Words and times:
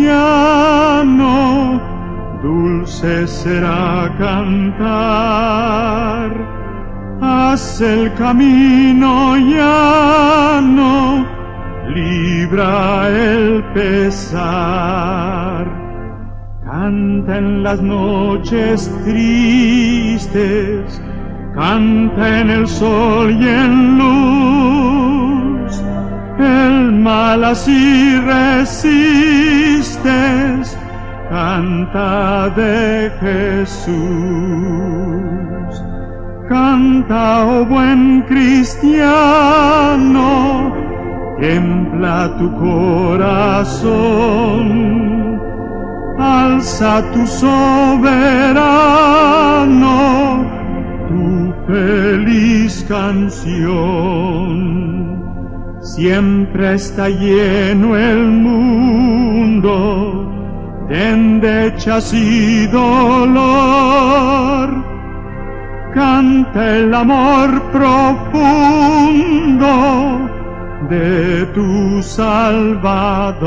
cristiano, 0.00 1.30
dulce 2.42 3.26
será 3.26 4.14
cantar. 4.18 4.90
Haz 7.20 7.80
el 7.80 8.12
camino 8.14 9.36
llano, 9.36 11.26
libra 11.94 13.08
el 13.08 13.64
pesar. 13.74 15.66
Canta 16.64 17.38
en 17.38 17.62
las 17.64 17.82
noches 17.82 18.90
tristes, 19.04 21.02
canta 21.54 22.40
en 22.40 22.50
el 22.50 22.66
sol 22.68 23.32
y 23.32 23.48
en 23.48 23.98
luz. 23.98 24.89
El 26.40 26.92
mal 26.92 27.44
así 27.44 28.18
resistes, 28.20 28.78
canta 31.28 32.48
de 32.56 33.12
Jesús. 33.20 33.90
Canta, 36.48 37.44
oh 37.44 37.64
buen 37.66 38.22
cristiano, 38.22 39.12
templa 41.38 42.34
tu 42.38 42.50
corazón, 42.56 43.88
alza 46.18 47.02
tu 47.12 47.26
soberano, 47.26 48.64
tu 51.06 51.52
feliz 51.66 52.84
canción. 52.88 54.00
Siempre 55.82 56.74
está 56.74 57.08
lleno 57.08 57.96
el 57.96 58.26
mundo 58.26 59.70
de 60.88 61.10
endechas 61.10 62.12
y 62.12 62.66
dolor. 62.66 63.40
Canta 65.94 66.76
el 66.76 66.94
amor 66.94 67.62
profundo 67.72 68.40
de 70.90 71.46
tu 71.54 72.02
Salvador. 72.02 73.40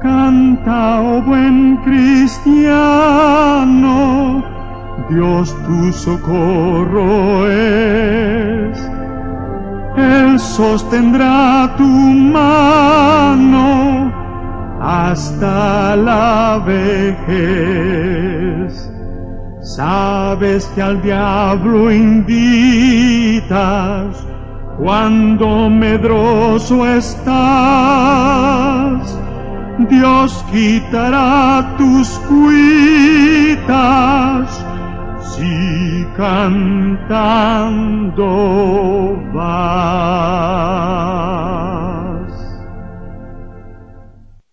Canta, 0.00 1.00
oh 1.02 1.20
buen 1.22 1.76
cristiano, 1.84 3.05
Dios 5.08 5.56
tu 5.64 5.92
socorro 5.92 7.48
es. 7.48 8.90
Él 9.96 10.36
sostendrá 10.38 11.74
tu 11.76 11.86
mano 11.86 14.12
hasta 14.80 15.96
la 15.96 16.62
vejez. 16.66 17.26
Sabes 19.62 20.66
que 20.74 20.82
al 20.82 21.00
diablo 21.02 21.92
invitas 21.92 23.46
cuando 24.78 25.70
medroso 25.70 26.86
estás. 26.86 27.36
Dios 29.88 30.44
quitará 30.50 31.74
tus 31.78 32.08
cuitas 32.20 33.76
si 35.36 36.06
cantando 36.16 37.12
va. 39.34 40.65